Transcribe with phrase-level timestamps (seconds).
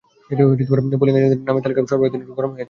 [0.99, 2.59] Polling এজেন্টদের নামের তালিকা সরবরাহ নিয়ে তিনি একটু গরম হয়ে যান।